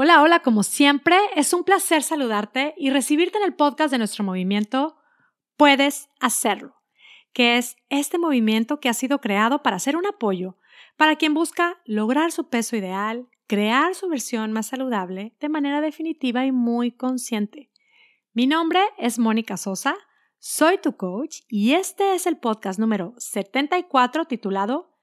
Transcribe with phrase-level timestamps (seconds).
[0.00, 4.22] Hola, hola, como siempre, es un placer saludarte y recibirte en el podcast de nuestro
[4.22, 4.96] movimiento
[5.56, 6.76] Puedes hacerlo,
[7.32, 10.56] que es este movimiento que ha sido creado para ser un apoyo
[10.96, 16.46] para quien busca lograr su peso ideal, crear su versión más saludable de manera definitiva
[16.46, 17.68] y muy consciente.
[18.32, 19.96] Mi nombre es Mónica Sosa,
[20.38, 24.96] soy tu coach y este es el podcast número 74 titulado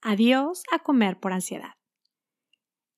[0.00, 1.77] Adiós a comer por ansiedad.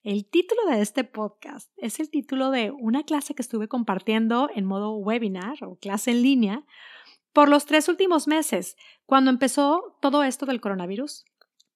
[0.03, 4.65] El título de este podcast es el título de una clase que estuve compartiendo en
[4.65, 6.65] modo webinar o clase en línea
[7.35, 11.27] por los tres últimos meses, cuando empezó todo esto del coronavirus.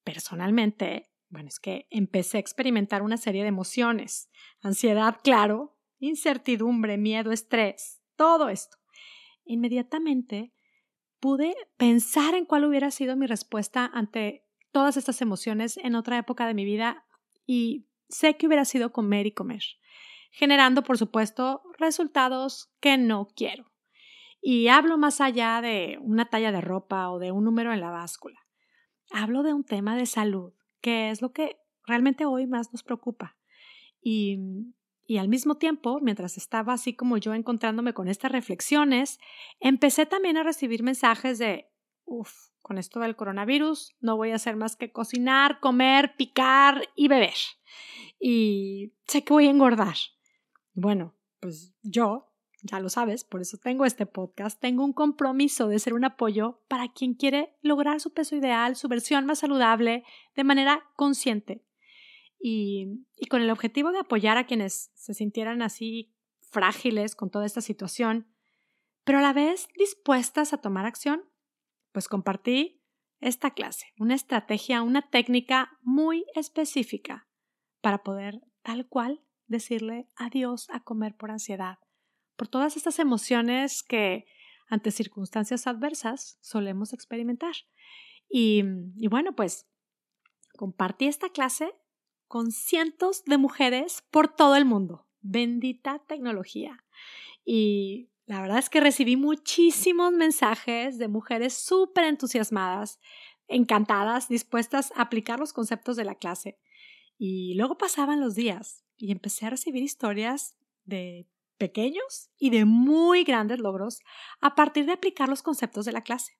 [0.04, 4.30] Personalmente, bueno, es que empecé a experimentar una serie de emociones,
[4.62, 8.78] ansiedad, claro, incertidumbre, miedo, estrés, todo esto.
[9.44, 10.54] Inmediatamente
[11.20, 16.46] pude pensar en cuál hubiera sido mi respuesta ante todas estas emociones en otra época
[16.46, 17.04] de mi vida
[17.46, 19.62] y sé que hubiera sido comer y comer,
[20.30, 23.70] generando, por supuesto, resultados que no quiero.
[24.40, 27.90] Y hablo más allá de una talla de ropa o de un número en la
[27.90, 28.38] báscula.
[29.10, 31.56] Hablo de un tema de salud, que es lo que
[31.86, 33.36] realmente hoy más nos preocupa.
[34.02, 34.38] Y,
[35.06, 39.18] y al mismo tiempo, mientras estaba así como yo encontrándome con estas reflexiones,
[39.60, 41.70] empecé también a recibir mensajes de,
[42.04, 47.06] uff, con esto del coronavirus no voy a hacer más que cocinar, comer, picar y
[47.06, 47.34] beber
[48.26, 49.96] y sé que voy a engordar.
[50.72, 55.78] Bueno, pues yo, ya lo sabes, por eso tengo este podcast, tengo un compromiso de
[55.78, 60.04] ser un apoyo para quien quiere lograr su peso ideal, su versión más saludable,
[60.34, 61.66] de manera consciente.
[62.38, 67.44] Y, y con el objetivo de apoyar a quienes se sintieran así frágiles con toda
[67.44, 68.26] esta situación,
[69.04, 71.24] pero a la vez dispuestas a tomar acción,
[71.94, 72.82] pues compartí
[73.20, 77.28] esta clase, una estrategia, una técnica muy específica
[77.80, 81.78] para poder tal cual decirle adiós a comer por ansiedad,
[82.34, 84.26] por todas estas emociones que
[84.66, 87.54] ante circunstancias adversas solemos experimentar.
[88.28, 88.64] Y,
[88.96, 89.68] y bueno, pues
[90.56, 91.72] compartí esta clase
[92.26, 95.06] con cientos de mujeres por todo el mundo.
[95.20, 96.84] Bendita tecnología.
[97.44, 102.98] Y la verdad es que recibí muchísimos mensajes de mujeres súper entusiasmadas,
[103.48, 106.58] encantadas, dispuestas a aplicar los conceptos de la clase.
[107.18, 111.26] Y luego pasaban los días y empecé a recibir historias de
[111.58, 114.00] pequeños y de muy grandes logros
[114.40, 116.38] a partir de aplicar los conceptos de la clase.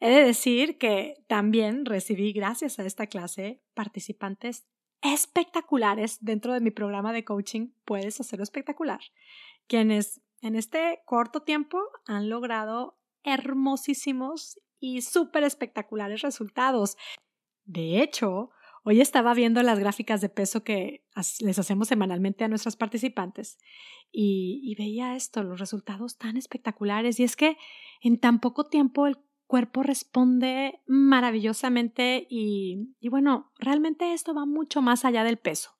[0.00, 4.66] He de decir que también recibí, gracias a esta clase, participantes
[5.00, 9.00] espectaculares dentro de mi programa de coaching Puedes hacerlo espectacular,
[9.66, 16.96] quienes en este corto tiempo han logrado hermosísimos y súper espectaculares resultados.
[17.64, 18.50] De hecho,
[18.86, 21.06] Hoy estaba viendo las gráficas de peso que
[21.40, 23.58] les hacemos semanalmente a nuestras participantes
[24.12, 27.18] y, veía esto, los resultados tan espectaculares.
[27.18, 27.56] Y es que
[28.02, 29.16] en tan poco tiempo el
[29.46, 35.70] cuerpo responde maravillosamente y, y bueno, realmente esto va mucho más allá del peso.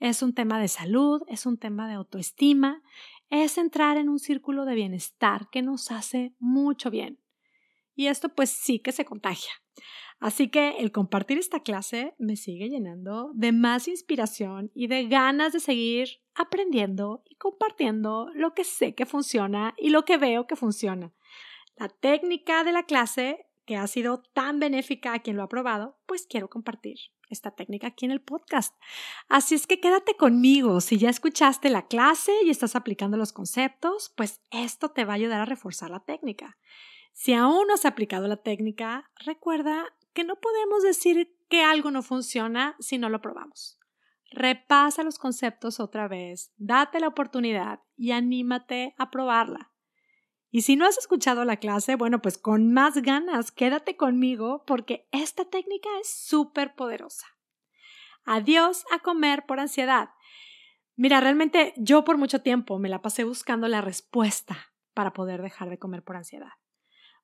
[0.00, 2.82] Es un tema de salud, es un tema de autoestima,
[3.30, 7.18] es entrar en un círculo de bienestar que nos hace mucho bien.
[7.94, 9.50] Y esto pues sí que se contagia.
[10.18, 15.52] Así que el compartir esta clase me sigue llenando de más inspiración y de ganas
[15.52, 20.56] de seguir aprendiendo y compartiendo lo que sé que funciona y lo que veo que
[20.56, 21.12] funciona.
[21.76, 25.98] La técnica de la clase, que ha sido tan benéfica a quien lo ha probado,
[26.06, 26.96] pues quiero compartir
[27.28, 28.74] esta técnica aquí en el podcast.
[29.28, 30.80] Así es que quédate conmigo.
[30.80, 35.16] Si ya escuchaste la clase y estás aplicando los conceptos, pues esto te va a
[35.16, 36.58] ayudar a reforzar la técnica.
[37.12, 42.02] Si aún no has aplicado la técnica, recuerda que no podemos decir que algo no
[42.02, 43.78] funciona si no lo probamos.
[44.30, 49.70] Repasa los conceptos otra vez, date la oportunidad y anímate a probarla.
[50.56, 55.06] Y si no has escuchado la clase, bueno, pues con más ganas, quédate conmigo porque
[55.12, 57.26] esta técnica es súper poderosa.
[58.24, 60.08] Adiós a comer por ansiedad.
[60.94, 65.68] Mira, realmente yo por mucho tiempo me la pasé buscando la respuesta para poder dejar
[65.68, 66.52] de comer por ansiedad.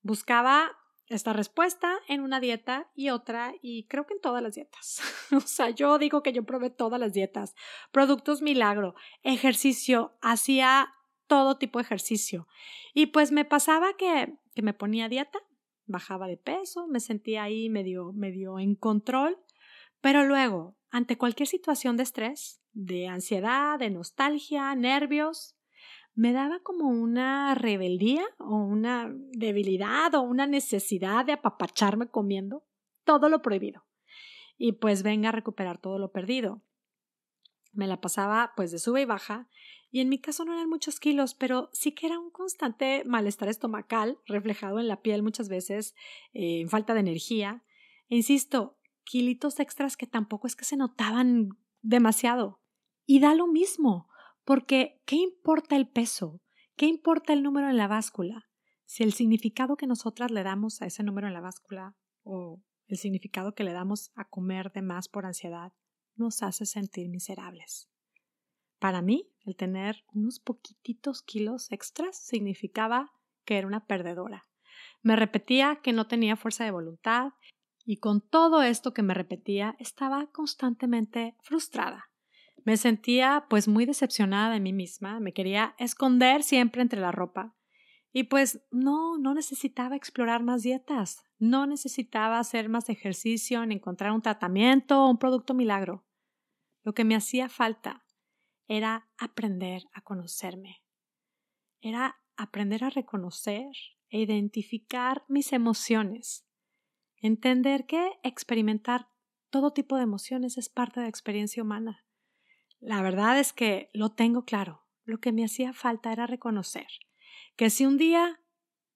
[0.02, 0.76] Buscaba
[1.06, 5.00] esta respuesta en una dieta y otra, y creo que en todas las dietas.
[5.34, 7.54] o sea, yo digo que yo probé todas las dietas,
[7.92, 10.92] productos milagro, ejercicio, hacía
[11.32, 12.46] todo tipo de ejercicio.
[12.92, 15.38] Y pues me pasaba que, que me ponía dieta,
[15.86, 19.38] bajaba de peso, me sentía ahí medio, medio en control,
[20.02, 25.56] pero luego, ante cualquier situación de estrés, de ansiedad, de nostalgia, nervios,
[26.14, 32.62] me daba como una rebeldía o una debilidad o una necesidad de apapacharme comiendo
[33.04, 33.86] todo lo prohibido.
[34.58, 36.60] Y pues venga a recuperar todo lo perdido.
[37.72, 39.48] Me la pasaba pues de sube y baja
[39.94, 43.50] y en mi caso no eran muchos kilos, pero sí que era un constante malestar
[43.50, 45.94] estomacal reflejado en la piel muchas veces,
[46.32, 47.62] eh, en falta de energía.
[48.08, 51.50] E insisto, kilitos extras que tampoco es que se notaban
[51.82, 52.62] demasiado.
[53.04, 54.08] Y da lo mismo,
[54.46, 56.40] porque ¿qué importa el peso?
[56.74, 58.48] ¿Qué importa el número en la báscula?
[58.86, 62.96] Si el significado que nosotras le damos a ese número en la báscula o el
[62.96, 65.74] significado que le damos a comer de más por ansiedad
[66.16, 67.90] nos hace sentir miserables.
[68.78, 73.12] Para mí, el tener unos poquititos kilos extras significaba
[73.44, 74.44] que era una perdedora.
[75.02, 77.32] Me repetía que no tenía fuerza de voluntad
[77.84, 82.10] y con todo esto que me repetía estaba constantemente frustrada.
[82.64, 87.56] Me sentía pues muy decepcionada de mí misma, me quería esconder siempre entre la ropa.
[88.12, 94.12] Y pues no, no necesitaba explorar más dietas, no necesitaba hacer más ejercicio, ni encontrar
[94.12, 96.04] un tratamiento o un producto milagro.
[96.84, 98.01] Lo que me hacía falta
[98.68, 100.82] era aprender a conocerme.
[101.80, 103.72] Era aprender a reconocer
[104.08, 106.46] e identificar mis emociones.
[107.16, 109.08] Entender que experimentar
[109.50, 112.04] todo tipo de emociones es parte de la experiencia humana.
[112.80, 114.82] La verdad es que lo tengo claro.
[115.04, 116.86] Lo que me hacía falta era reconocer
[117.56, 118.40] que si un día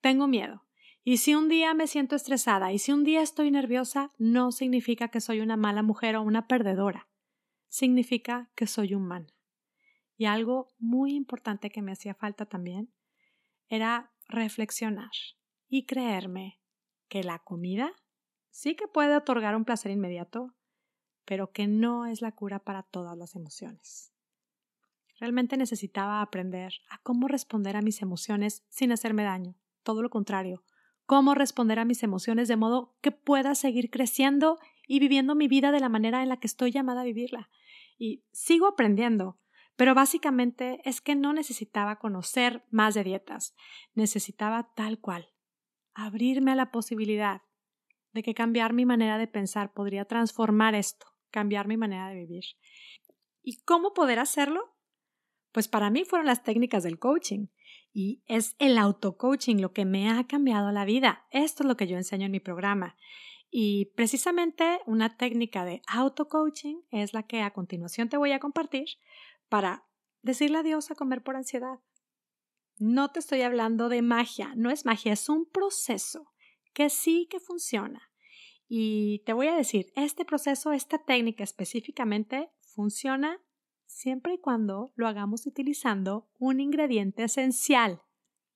[0.00, 0.62] tengo miedo,
[1.04, 5.08] y si un día me siento estresada, y si un día estoy nerviosa, no significa
[5.08, 7.08] que soy una mala mujer o una perdedora.
[7.68, 9.28] Significa que soy humana.
[10.16, 12.92] Y algo muy importante que me hacía falta también
[13.68, 15.10] era reflexionar
[15.68, 16.60] y creerme
[17.08, 17.92] que la comida
[18.50, 20.54] sí que puede otorgar un placer inmediato,
[21.24, 24.12] pero que no es la cura para todas las emociones.
[25.18, 30.62] Realmente necesitaba aprender a cómo responder a mis emociones sin hacerme daño, todo lo contrario,
[31.06, 35.72] cómo responder a mis emociones de modo que pueda seguir creciendo y viviendo mi vida
[35.72, 37.48] de la manera en la que estoy llamada a vivirla.
[37.98, 39.38] Y sigo aprendiendo,
[39.76, 43.54] pero básicamente es que no necesitaba conocer más de dietas,
[43.94, 45.30] necesitaba tal cual,
[45.94, 47.42] abrirme a la posibilidad
[48.12, 52.44] de que cambiar mi manera de pensar podría transformar esto, cambiar mi manera de vivir.
[53.42, 54.74] ¿Y cómo poder hacerlo?
[55.52, 57.46] Pues para mí fueron las técnicas del coaching
[57.92, 61.26] y es el auto-coaching lo que me ha cambiado la vida.
[61.30, 62.96] Esto es lo que yo enseño en mi programa.
[63.50, 68.86] Y precisamente una técnica de auto-coaching es la que a continuación te voy a compartir
[69.48, 69.86] para
[70.22, 71.80] decirle adiós a comer por ansiedad.
[72.78, 76.32] No te estoy hablando de magia, no es magia, es un proceso
[76.74, 78.10] que sí que funciona.
[78.68, 83.40] Y te voy a decir, este proceso, esta técnica específicamente funciona
[83.86, 88.02] siempre y cuando lo hagamos utilizando un ingrediente esencial.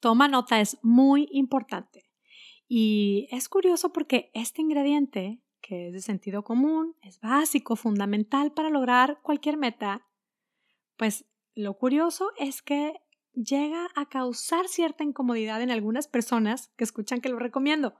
[0.01, 2.11] Toma nota, es muy importante.
[2.69, 8.71] Y es curioso porque este ingrediente, que es de sentido común, es básico, fundamental para
[8.71, 10.07] lograr cualquier meta,
[11.01, 11.25] pues
[11.55, 12.93] lo curioso es que
[13.33, 17.95] llega a causar cierta incomodidad en algunas personas que escuchan que lo recomiendo.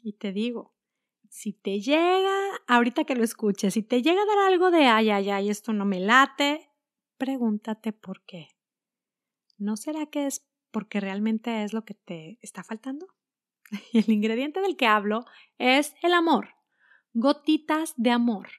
[0.00, 0.72] Y te digo,
[1.28, 2.30] si te llega,
[2.68, 5.72] ahorita que lo escuches, si te llega a dar algo de ay, ay, ay, esto
[5.72, 6.70] no me late,
[7.18, 8.46] pregúntate por qué.
[9.58, 13.08] ¿No será que es porque realmente es lo que te está faltando?
[13.92, 15.24] Y el ingrediente del que hablo
[15.58, 16.50] es el amor.
[17.12, 18.50] Gotitas de amor.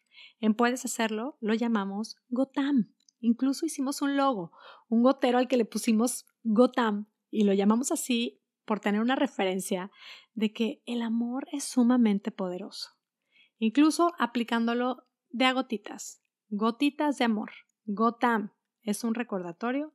[0.42, 2.97] En Puedes Hacerlo lo llamamos Gotam.
[3.20, 4.52] Incluso hicimos un logo,
[4.90, 9.92] un gotero al que le pusimos Gotam y lo llamamos así por tener una referencia
[10.34, 12.90] de que el amor es sumamente poderoso.
[13.60, 17.52] Incluso aplicándolo de a gotitas, gotitas de amor.
[17.86, 18.52] Gotam
[18.84, 19.94] es un recordatorio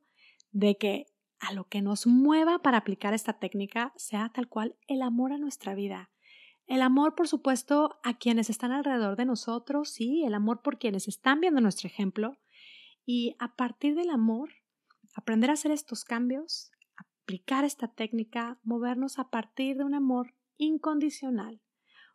[0.51, 1.05] de que
[1.39, 5.37] a lo que nos mueva para aplicar esta técnica sea tal cual el amor a
[5.37, 6.09] nuestra vida.
[6.65, 11.07] El amor, por supuesto, a quienes están alrededor de nosotros, sí, el amor por quienes
[11.07, 12.37] están viendo nuestro ejemplo,
[13.05, 14.49] y a partir del amor,
[15.15, 21.61] aprender a hacer estos cambios, aplicar esta técnica, movernos a partir de un amor incondicional,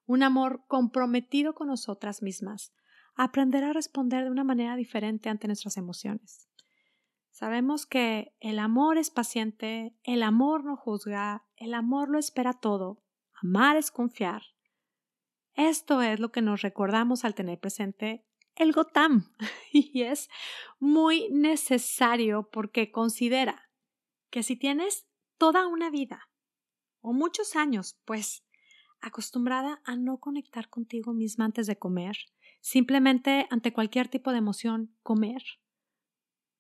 [0.07, 2.73] un amor comprometido con nosotras mismas,
[3.15, 6.49] aprender a responder de una manera diferente ante nuestras emociones.
[7.31, 13.03] Sabemos que el amor es paciente, el amor no juzga, el amor lo espera todo,
[13.43, 14.43] amar es confiar.
[15.55, 18.28] Esto es lo que nos recordamos al tener presente
[18.59, 19.33] el Gotam
[19.73, 20.29] y es
[20.79, 23.71] muy necesario porque considera
[24.31, 25.07] que si tienes
[25.39, 26.31] toda una vida
[27.01, 28.45] o muchos años, pues
[29.01, 32.17] acostumbrada a no conectar contigo misma antes de comer,
[32.61, 35.43] simplemente ante cualquier tipo de emoción, comer,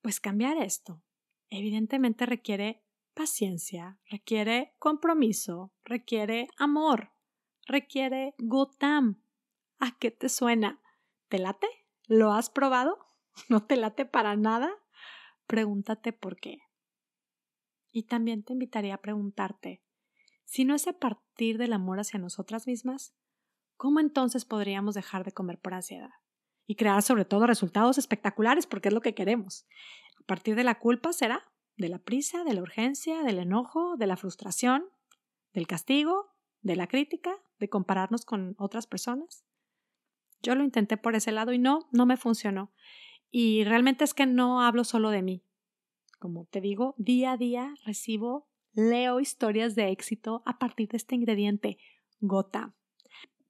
[0.00, 1.02] pues cambiar esto
[1.50, 2.82] evidentemente requiere
[3.14, 7.12] paciencia, requiere compromiso, requiere amor,
[7.66, 9.22] requiere Gotam.
[9.78, 10.80] ¿A qué te suena?
[11.28, 11.66] ¿Te late?
[12.08, 12.98] ¿Lo has probado?
[13.48, 14.70] no te late para nada,
[15.46, 16.58] pregúntate por qué.
[17.92, 19.82] Y también te invitaría a preguntarte,
[20.44, 23.14] si no es a partir del amor hacia nosotras mismas,
[23.76, 26.10] ¿cómo entonces podríamos dejar de comer por ansiedad?
[26.66, 29.66] Y crear sobre todo resultados espectaculares porque es lo que queremos.
[30.18, 31.44] A partir de la culpa será
[31.76, 34.86] de la prisa, de la urgencia, del enojo, de la frustración,
[35.52, 39.44] del castigo, de la crítica, de compararnos con otras personas.
[40.42, 42.72] Yo lo intenté por ese lado y no, no me funcionó.
[43.30, 45.42] Y realmente es que no hablo solo de mí.
[46.18, 51.14] Como te digo, día a día recibo, leo historias de éxito a partir de este
[51.14, 51.78] ingrediente,
[52.20, 52.74] gota.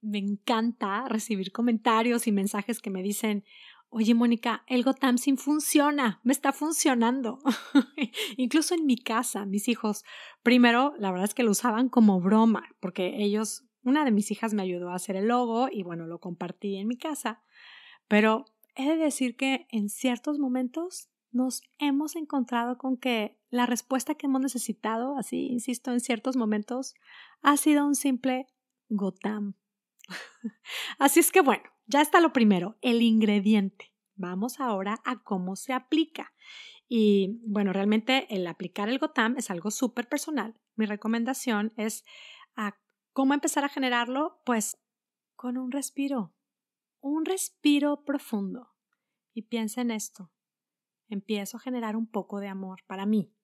[0.01, 3.45] Me encanta recibir comentarios y mensajes que me dicen,
[3.91, 7.39] oye Mónica, el Gotamsin funciona, me está funcionando.
[8.37, 10.05] Incluso en mi casa, mis hijos,
[10.43, 14.55] primero, la verdad es que lo usaban como broma, porque ellos, una de mis hijas
[14.55, 17.43] me ayudó a hacer el logo y bueno, lo compartí en mi casa,
[18.07, 18.45] pero
[18.75, 24.27] he de decir que en ciertos momentos nos hemos encontrado con que la respuesta que
[24.27, 26.95] hemos necesitado, así insisto, en ciertos momentos,
[27.43, 28.47] ha sido un simple
[28.89, 29.55] Gotam.
[30.99, 33.93] así es que bueno, ya está lo primero, el ingrediente.
[34.15, 36.33] Vamos ahora a cómo se aplica.
[36.89, 40.59] Y bueno, realmente el aplicar el Gotam es algo súper personal.
[40.75, 42.05] Mi recomendación es
[42.57, 42.77] a
[43.19, 44.79] cómo empezar a generarlo, pues
[45.35, 46.37] con un respiro,
[47.01, 48.77] un respiro profundo.
[49.35, 50.31] Y piensa en esto.
[51.09, 53.35] Empiezo a generar un poco de amor para mí.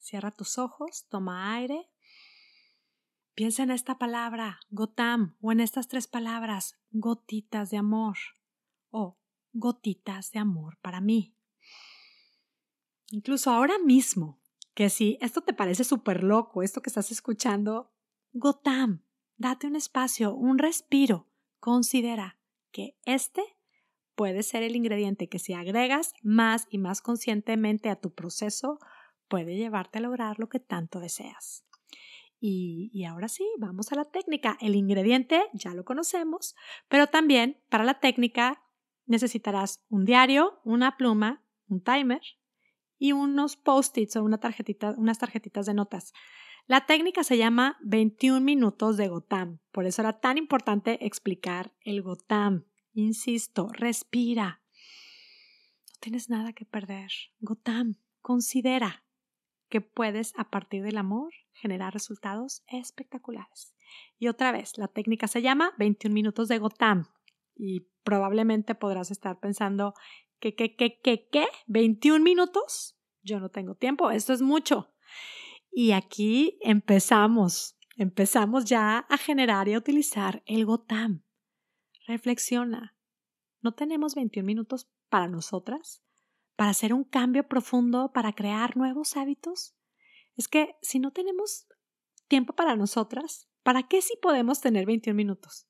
[0.00, 1.88] Cierra tus ojos, toma aire
[3.36, 8.16] Piensa en esta palabra, gotam, o en estas tres palabras, gotitas de amor,
[8.90, 9.20] o
[9.52, 11.36] gotitas de amor para mí.
[13.12, 14.42] Incluso ahora mismo,
[14.74, 17.94] que si esto te parece súper loco, esto que estás escuchando,
[18.32, 19.04] gotam,
[19.42, 21.28] date un espacio, un respiro,
[21.60, 22.38] considera
[22.70, 23.42] que este
[24.14, 28.78] puede ser el ingrediente que si agregas más y más conscientemente a tu proceso,
[29.28, 31.64] puede llevarte a lograr lo que tanto deseas.
[32.44, 34.58] Y, ahora sí, vamos a la técnica.
[34.60, 36.56] El ingrediente ya lo conocemos,
[36.88, 38.64] pero también para la técnica
[39.06, 42.20] necesitarás un diario, una pluma, un timer
[42.98, 46.12] y unos post-its o una tarjetita, unas tarjetitas de notas.
[46.66, 49.58] La técnica se llama 21 minutos de Gotam.
[49.72, 52.66] Por eso era tan importante explicar el Gotam.
[52.94, 54.62] Insisto, respira.
[55.88, 57.10] No tienes nada que perder.
[57.40, 59.04] Gotam, considera
[59.68, 63.74] que puedes a partir del amor generar resultados espectaculares.
[64.18, 67.06] Y otra vez, la técnica se llama 21 minutos de Gotam.
[67.56, 69.94] Y probablemente podrás estar pensando,
[70.38, 71.46] ¿qué, qué, qué, qué, qué?
[71.66, 72.96] ¿21 minutos?
[73.22, 74.92] Yo no tengo tiempo, esto es mucho.
[75.72, 81.24] Y aquí empezamos, empezamos ya a generar y a utilizar el Gotam.
[82.06, 82.94] Reflexiona,
[83.62, 86.04] ¿no tenemos 21 minutos para nosotras?
[86.56, 89.74] ¿Para hacer un cambio profundo, para crear nuevos hábitos?
[90.36, 91.66] es que si no tenemos
[92.28, 95.66] tiempo para nosotras, ¿para qué si podemos tener 21 minutos?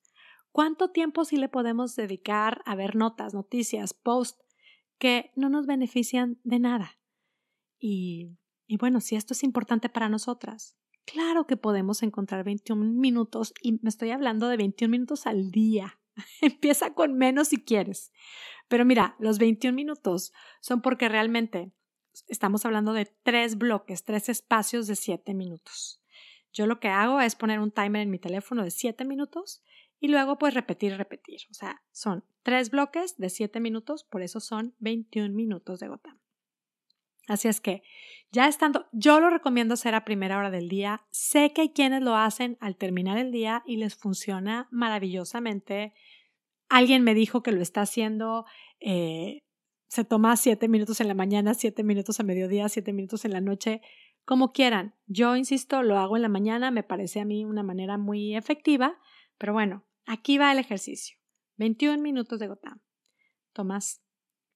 [0.51, 4.43] ¿Cuánto tiempo sí le podemos dedicar a ver notas, noticias, posts
[4.97, 6.99] que no nos benefician de nada?
[7.79, 13.53] Y, y bueno, si esto es importante para nosotras, claro que podemos encontrar 21 minutos
[13.61, 15.99] y me estoy hablando de 21 minutos al día.
[16.41, 18.11] Empieza con menos si quieres.
[18.67, 21.71] Pero mira, los 21 minutos son porque realmente
[22.27, 26.01] estamos hablando de tres bloques, tres espacios de siete minutos.
[26.51, 29.63] Yo lo que hago es poner un timer en mi teléfono de siete minutos
[29.99, 31.41] y luego pues repetir repetir.
[31.49, 36.17] O sea, son tres bloques de siete minutos, por eso son 21 minutos de gota.
[37.27, 37.83] Así es que,
[38.31, 41.05] ya estando, yo lo recomiendo hacer a primera hora del día.
[41.11, 45.93] Sé que hay quienes lo hacen al terminar el día y les funciona maravillosamente.
[46.69, 48.45] Alguien me dijo que lo está haciendo
[48.79, 49.43] eh,
[49.87, 53.41] se toma siete minutos en la mañana, siete minutos a mediodía, siete minutos en la
[53.41, 53.81] noche,
[54.25, 54.95] como quieran.
[55.05, 58.99] Yo insisto, lo hago en la mañana, me parece a mí una manera muy efectiva,
[59.37, 61.17] pero bueno, aquí va el ejercicio.
[61.57, 62.81] 21 minutos de Gotam.
[63.53, 64.01] Tomas,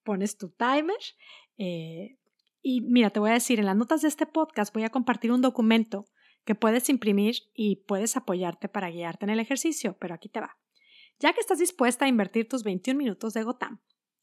[0.04, 0.98] pones tu timer
[1.58, 2.18] eh,
[2.70, 5.32] y mira, te voy a decir, en las notas de este podcast voy a compartir
[5.32, 6.06] un documento
[6.44, 10.58] que puedes imprimir y puedes apoyarte para guiarte en el ejercicio, pero aquí te va.
[11.20, 13.80] Ya que estás dispuesta a invertir tus 21 minutos de Gotam,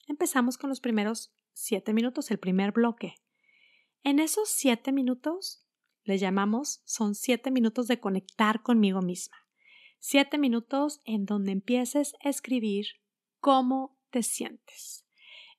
[0.06, 3.14] Empezamos con los primeros siete minutos, el primer bloque.
[4.02, 5.66] En esos siete minutos,
[6.02, 9.36] le llamamos, son siete minutos de conectar conmigo misma.
[9.98, 12.88] Siete minutos en donde empieces a escribir
[13.40, 15.03] cómo te sientes.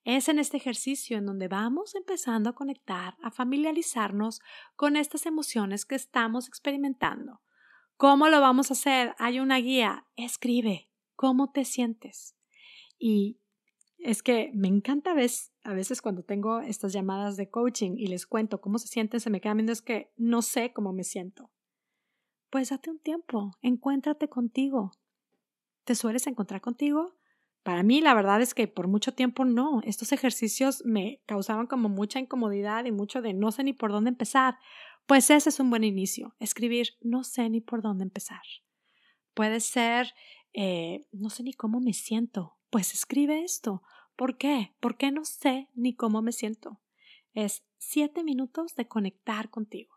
[0.05, 4.39] Es en este ejercicio en donde vamos empezando a conectar, a familiarizarnos
[4.75, 7.41] con estas emociones que estamos experimentando.
[7.97, 9.15] ¿Cómo lo vamos a hacer?
[9.17, 10.05] Hay una guía.
[10.15, 12.35] Escribe cómo te sientes.
[12.99, 13.39] Y
[13.97, 18.05] es que me encanta a veces, a veces cuando tengo estas llamadas de coaching y
[18.05, 21.03] les cuento cómo se sienten, se me quedan viendo es que no sé cómo me
[21.03, 21.49] siento.
[22.51, 24.91] Pues date un tiempo, encuéntrate contigo.
[25.83, 27.15] ¿Te sueles encontrar contigo?
[27.65, 29.81] Para mí, la verdad es que por mucho tiempo no.
[29.85, 34.11] Estos ejercicios me causaban como mucha incomodidad y mucho de no sé ni por dónde
[34.11, 34.59] empezar.
[35.07, 36.35] Pues ese es un buen inicio.
[36.39, 38.43] Escribir no sé ni por dónde empezar.
[39.33, 40.13] Puede ser
[40.53, 42.55] eh, no sé ni cómo me siento.
[42.69, 43.81] Pues escribe esto.
[44.15, 44.75] ¿Por qué?
[44.79, 46.79] ¿Por qué no sé ni cómo me siento?
[47.33, 49.95] Es siete minutos de conectar contigo.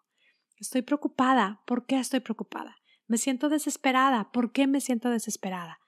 [0.56, 1.60] Estoy preocupada.
[1.66, 2.78] ¿Por qué estoy preocupada?
[3.08, 4.32] Me siento desesperada.
[4.32, 5.80] ¿Por qué me siento desesperada?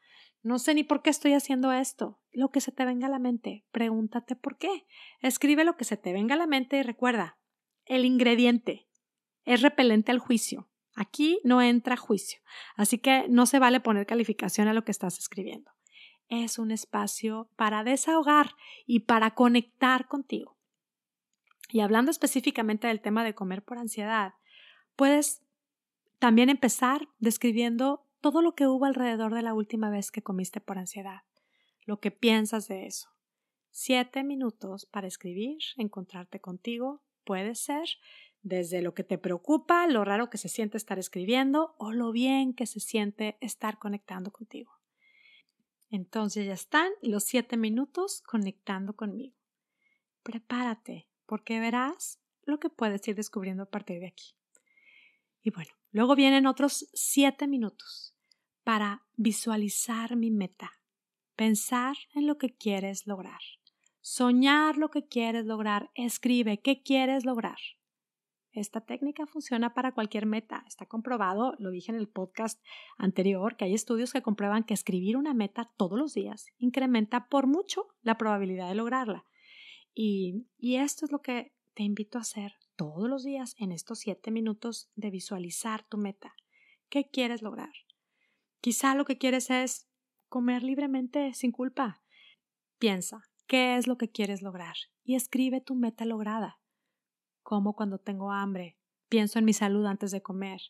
[0.42, 2.20] No sé ni por qué estoy haciendo esto.
[2.32, 4.86] Lo que se te venga a la mente, pregúntate por qué.
[5.20, 7.38] Escribe lo que se te venga a la mente y recuerda,
[7.84, 8.88] el ingrediente
[9.44, 10.68] es repelente al juicio.
[10.94, 12.40] Aquí no entra juicio,
[12.76, 15.70] así que no se vale poner calificación a lo que estás escribiendo.
[16.28, 18.54] Es un espacio para desahogar
[18.86, 20.56] y para conectar contigo.
[21.72, 24.34] Y hablando específicamente del tema de comer por ansiedad,
[24.96, 25.42] puedes
[26.18, 30.78] también empezar describiendo todo lo que hubo alrededor de la última vez que comiste por
[30.78, 31.22] ansiedad,
[31.84, 33.08] lo que piensas de eso.
[33.70, 37.88] Siete minutos para escribir, encontrarte contigo, puede ser
[38.42, 42.54] desde lo que te preocupa, lo raro que se siente estar escribiendo o lo bien
[42.54, 44.72] que se siente estar conectando contigo.
[45.90, 49.36] Entonces ya están los siete minutos conectando conmigo.
[50.22, 54.34] Prepárate, porque verás lo que puedes ir descubriendo a partir de aquí.
[55.42, 58.09] Y bueno, luego vienen otros siete minutos
[58.70, 60.70] para visualizar mi meta,
[61.34, 63.40] pensar en lo que quieres lograr,
[64.00, 67.58] soñar lo que quieres lograr, escribe qué quieres lograr.
[68.52, 70.62] Esta técnica funciona para cualquier meta.
[70.68, 72.64] Está comprobado, lo dije en el podcast
[72.96, 77.48] anterior, que hay estudios que comprueban que escribir una meta todos los días incrementa por
[77.48, 79.24] mucho la probabilidad de lograrla.
[79.94, 83.98] Y, y esto es lo que te invito a hacer todos los días en estos
[83.98, 86.36] siete minutos de visualizar tu meta.
[86.88, 87.72] ¿Qué quieres lograr?
[88.60, 89.88] Quizá lo que quieres es
[90.28, 92.02] comer libremente sin culpa.
[92.78, 94.76] Piensa, ¿qué es lo que quieres lograr?
[95.02, 96.60] Y escribe tu meta lograda.
[97.42, 100.60] Como cuando tengo hambre, pienso en mi salud antes de comer.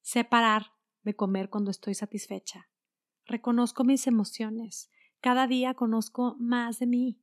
[0.00, 2.68] Sé parar de comer cuando estoy satisfecha.
[3.26, 4.90] Reconozco mis emociones.
[5.20, 7.20] Cada día conozco más de mí.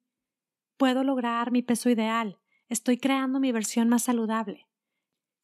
[0.77, 2.39] Puedo lograr mi peso ideal.
[2.67, 4.68] Estoy creando mi versión más saludable.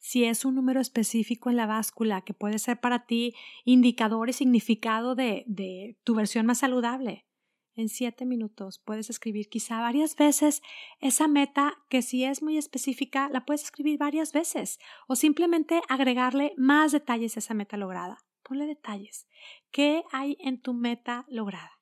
[0.06, 4.32] Si es un número específico en la báscula que puede ser para ti indicador y
[4.32, 7.26] significado de, de tu versión más saludable,
[7.74, 10.62] en siete minutos puedes escribir quizá varias veces
[11.00, 16.52] esa meta que si es muy específica la puedes escribir varias veces o simplemente agregarle
[16.56, 18.18] más detalles a esa meta lograda.
[18.44, 19.26] Ponle detalles.
[19.72, 21.72] ¿Qué hay en tu meta lograda?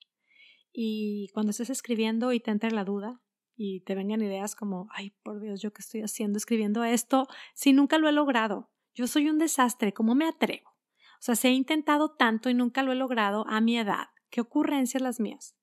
[0.72, 3.20] Y cuando estés escribiendo y te entre la duda,
[3.57, 7.73] y te vengan ideas como, ay, por Dios, yo qué estoy haciendo escribiendo esto si
[7.73, 8.71] nunca lo he logrado.
[8.95, 10.71] Yo soy un desastre, ¿cómo me atrevo?
[10.71, 14.09] O sea, se he intentado tanto y nunca lo he logrado a mi edad.
[14.31, 15.57] ¿Qué ocurrencias las mías?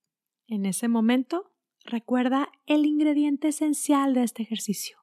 [0.46, 1.52] En ese momento,
[1.84, 4.98] recuerda el ingrediente esencial de este ejercicio.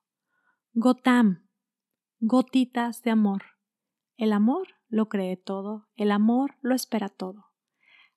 [0.74, 1.48] Gotam,
[2.20, 3.44] gotitas de amor.
[4.18, 7.49] El amor lo cree todo, el amor lo espera todo.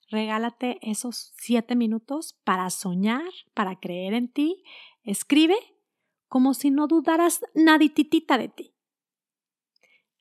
[0.09, 4.63] Regálate esos siete minutos para soñar, para creer en ti.
[5.03, 5.55] Escribe
[6.27, 8.75] como si no dudaras nadititita de ti.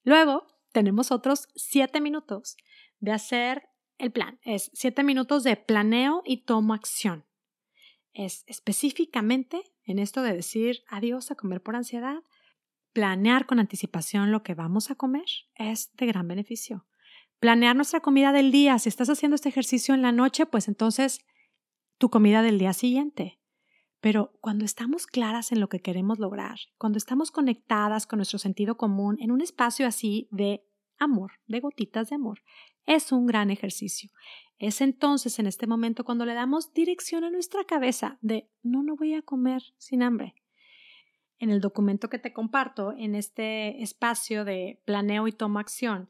[0.05, 2.57] Luego tenemos otros siete minutos
[2.99, 3.68] de hacer
[3.99, 4.38] el plan.
[4.42, 7.25] Es siete minutos de planeo y tomo acción.
[8.12, 12.23] Es específicamente en esto de decir adiós a comer por ansiedad,
[12.92, 16.87] planear con anticipación lo que vamos a comer es de gran beneficio
[17.42, 18.78] planear nuestra comida del día.
[18.78, 21.26] Si estás haciendo este ejercicio en la noche, pues entonces
[21.98, 23.40] tu comida del día siguiente.
[23.98, 28.76] Pero cuando estamos claras en lo que queremos lograr, cuando estamos conectadas con nuestro sentido
[28.76, 30.64] común en un espacio así de
[30.98, 32.44] amor, de gotitas de amor,
[32.87, 34.11] es un gran ejercicio.
[34.61, 38.94] Es entonces en este momento cuando le damos dirección a nuestra cabeza de no, no
[38.94, 40.37] voy a comer sin hambre.
[41.40, 46.09] En el documento que te comparto, en este espacio de planeo y tomo acción,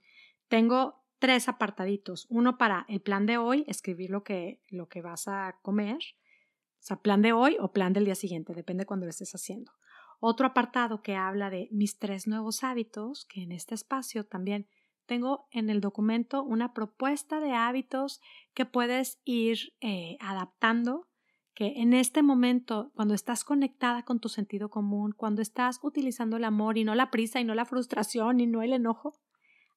[0.49, 2.27] tengo tres apartaditos.
[2.31, 5.99] Uno para el plan de hoy, escribir lo que, lo que vas a comer.
[5.99, 9.71] O sea, plan de hoy o plan del día siguiente, depende cuando lo estés haciendo.
[10.19, 14.67] Otro apartado que habla de mis tres nuevos hábitos, que en este espacio también
[15.07, 18.21] tengo en el documento una propuesta de hábitos
[18.53, 21.07] que puedes ir eh, adaptando,
[21.55, 26.43] que en este momento, cuando estás conectada con tu sentido común, cuando estás utilizando el
[26.43, 29.21] amor y no la prisa y no la frustración y no el enojo,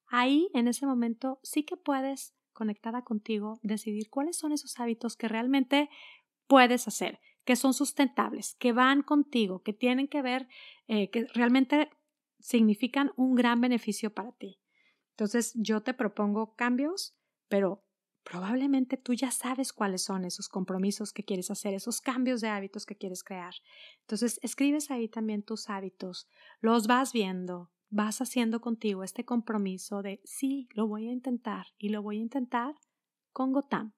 [0.08, 5.28] ahí en ese momento sí que puedes, conectada contigo, decidir cuáles son esos hábitos que
[5.28, 5.90] realmente
[6.46, 10.48] puedes hacer, que son sustentables, que van contigo, que tienen que ver,
[10.88, 11.90] eh, que realmente
[12.40, 14.60] significan un gran beneficio para ti.
[15.10, 17.16] Entonces yo te propongo cambios,
[17.48, 17.82] pero
[18.22, 22.84] probablemente tú ya sabes cuáles son esos compromisos que quieres hacer, esos cambios de hábitos
[22.84, 23.54] que quieres crear.
[24.00, 26.28] Entonces escribes ahí también tus hábitos,
[26.60, 31.88] los vas viendo, vas haciendo contigo este compromiso de sí, lo voy a intentar y
[31.90, 32.74] lo voy a intentar
[33.32, 33.94] con Gotam.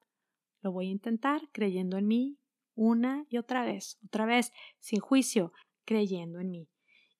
[0.60, 2.38] Lo voy a intentar creyendo en mí
[2.74, 5.52] una y otra vez, otra vez, sin juicio,
[5.84, 6.68] creyendo en mí.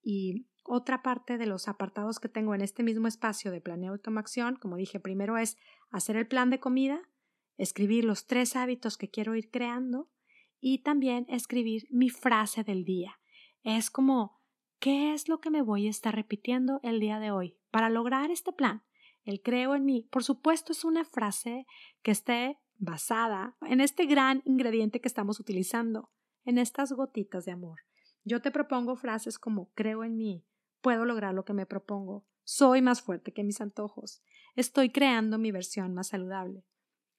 [0.02, 4.00] Y otra parte de los apartados que tengo en este mismo espacio de planeo y
[4.00, 5.56] toma acción, como dije, primero es
[5.90, 7.00] hacer el plan de comida,
[7.56, 10.10] escribir los tres hábitos que quiero ir creando
[10.60, 13.18] y también escribir mi frase del día.
[13.62, 14.37] Es como,
[14.78, 18.30] ¿qué es lo que me voy a estar repitiendo el día de hoy para lograr
[18.30, 18.82] este plan?
[19.24, 21.66] El creo en mí, por supuesto, es una frase
[22.02, 26.10] que esté basada en este gran ingrediente que estamos utilizando,
[26.44, 27.80] en estas gotitas de amor.
[28.24, 30.44] Yo te propongo frases como creo en mí,
[30.80, 32.24] Puedo lograr lo que me propongo.
[32.44, 34.22] Soy más fuerte que mis antojos.
[34.54, 36.64] Estoy creando mi versión más saludable.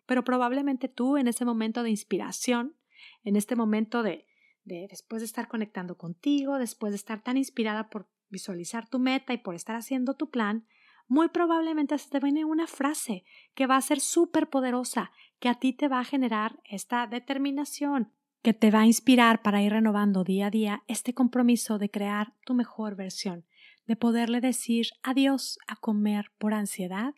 [0.06, 2.78] Pero probablemente tú en ese momento de inspiración,
[3.24, 4.26] en este momento de,
[4.70, 9.34] de después de estar conectando contigo, después de estar tan inspirada por visualizar tu meta
[9.34, 10.66] y por estar haciendo tu plan,
[11.10, 15.56] muy probablemente se te viene una frase que va a ser súper poderosa, que a
[15.56, 20.24] ti te va a generar esta determinación, que te va a inspirar para ir renovando
[20.24, 23.46] día a día este compromiso de crear tu mejor versión,
[23.88, 27.16] de poderle decir adiós a comer por ansiedad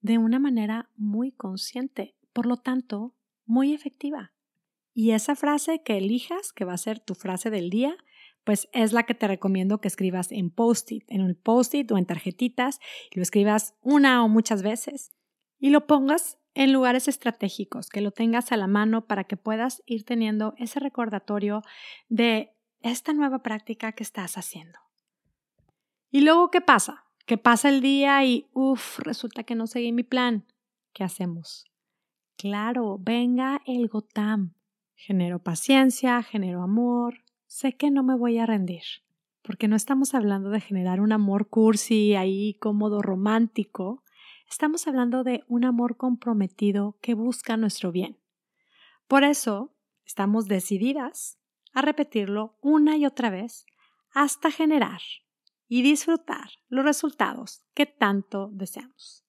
[0.00, 3.14] de una manera muy consciente, por lo tanto,
[3.46, 4.32] muy efectiva.
[5.00, 7.96] Y esa frase que elijas, que va a ser tu frase del día,
[8.42, 12.04] pues es la que te recomiendo que escribas en post-it, en un post-it o en
[12.04, 12.80] tarjetitas,
[13.12, 15.12] y lo escribas una o muchas veces
[15.60, 19.84] y lo pongas en lugares estratégicos, que lo tengas a la mano para que puedas
[19.86, 21.62] ir teniendo ese recordatorio
[22.08, 24.80] de esta nueva práctica que estás haciendo.
[26.10, 27.04] Y luego, ¿qué pasa?
[27.24, 30.44] Que pasa el día y, uff, resulta que no seguí mi plan.
[30.92, 31.66] ¿Qué hacemos?
[32.36, 34.57] Claro, venga el Gotam.
[35.00, 37.24] Genero paciencia, genero amor.
[37.46, 38.82] Sé que no me voy a rendir,
[39.40, 44.02] porque no estamos hablando de generar un amor cursi ahí cómodo, romántico,
[44.50, 48.18] Estamos hablando de un amor comprometido que busca nuestro bien.
[49.06, 49.74] Por eso,
[50.06, 51.38] estamos decididas
[51.74, 53.66] a repetirlo una y otra vez
[54.10, 55.00] hasta generar
[55.68, 59.22] y disfrutar los resultados que tanto deseamos.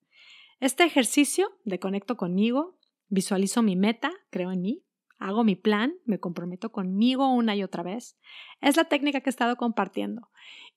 [0.61, 2.79] Este ejercicio de conecto conmigo,
[3.09, 4.83] visualizo mi meta, creo en mí,
[5.19, 8.17] hago mi plan, me comprometo conmigo una y otra vez,
[8.61, 10.29] es la técnica que he estado compartiendo.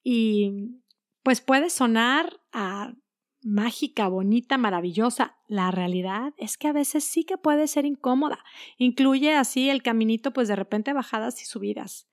[0.02, 0.80] Y
[1.22, 2.94] pues puede sonar a
[3.42, 5.36] mágica, bonita, maravillosa.
[5.46, 8.38] La realidad es que a veces sí que puede ser incómoda.
[8.78, 12.08] Incluye así el caminito, pues de repente bajadas y subidas.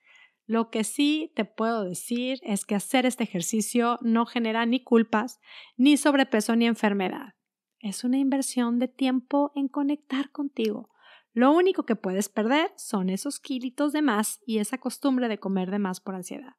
[0.45, 5.39] Lo que sí te puedo decir es que hacer este ejercicio no genera ni culpas,
[5.77, 7.35] ni sobrepeso, ni enfermedad.
[7.79, 10.89] Es una inversión de tiempo en conectar contigo.
[11.33, 15.71] Lo único que puedes perder son esos kilitos de más y esa costumbre de comer
[15.71, 16.55] de más por ansiedad.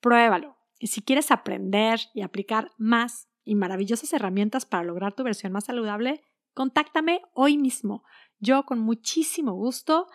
[0.00, 0.56] Pruébalo.
[0.78, 5.64] Y si quieres aprender y aplicar más y maravillosas herramientas para lograr tu versión más
[5.64, 6.22] saludable,
[6.54, 8.04] contáctame hoy mismo.
[8.40, 10.08] Yo con muchísimo gusto,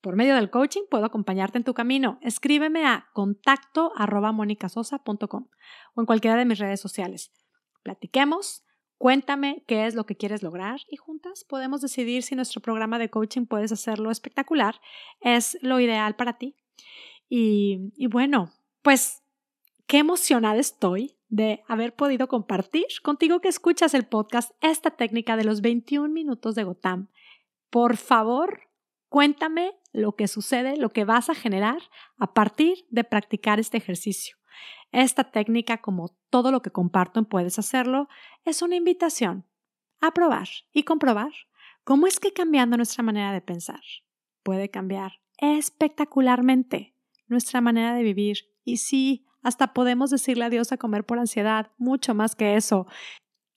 [0.00, 2.18] por medio del coaching, puedo acompañarte en tu camino.
[2.22, 4.42] Escríbeme a contacto arroba o
[6.00, 7.32] en cualquiera de mis redes sociales.
[7.82, 8.64] Platiquemos,
[8.98, 13.08] cuéntame qué es lo que quieres lograr y juntas podemos decidir si nuestro programa de
[13.08, 14.80] coaching puedes hacerlo espectacular,
[15.20, 16.56] es lo ideal para ti.
[17.28, 19.22] Y, y bueno, pues
[19.86, 25.44] qué emocionada estoy de haber podido compartir contigo que escuchas el podcast esta técnica de
[25.44, 27.08] los 21 minutos de Gotam.
[27.70, 28.62] Por favor,
[29.08, 31.82] cuéntame lo que sucede, lo que vas a generar
[32.16, 34.37] a partir de practicar este ejercicio.
[34.92, 38.08] Esta técnica, como todo lo que comparto en Puedes Hacerlo,
[38.44, 39.44] es una invitación
[40.00, 41.32] a probar y comprobar
[41.84, 43.80] cómo es que cambiando nuestra manera de pensar
[44.42, 46.94] puede cambiar espectacularmente
[47.26, 48.38] nuestra manera de vivir.
[48.64, 52.86] Y sí, hasta podemos decirle adiós a comer por ansiedad, mucho más que eso.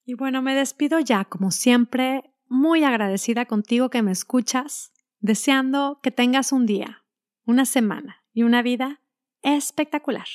[0.05, 6.11] Y bueno, me despido ya, como siempre, muy agradecida contigo que me escuchas, deseando que
[6.11, 7.03] tengas un día,
[7.45, 9.01] una semana y una vida
[9.41, 10.27] espectacular.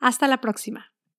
[0.00, 0.92] Hasta la próxima.